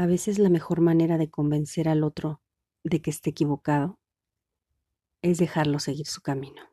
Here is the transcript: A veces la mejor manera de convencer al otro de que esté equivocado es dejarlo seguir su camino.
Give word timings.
A 0.00 0.06
veces 0.06 0.38
la 0.38 0.48
mejor 0.48 0.80
manera 0.80 1.18
de 1.18 1.28
convencer 1.28 1.86
al 1.86 2.04
otro 2.04 2.40
de 2.84 3.02
que 3.02 3.10
esté 3.10 3.28
equivocado 3.28 3.98
es 5.20 5.36
dejarlo 5.36 5.78
seguir 5.78 6.06
su 6.06 6.22
camino. 6.22 6.69